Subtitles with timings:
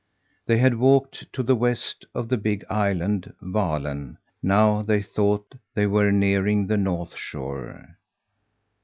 [0.47, 5.85] They had walked to the west of the big island, Valen; now they thought they
[5.85, 7.87] were nearing the north shore.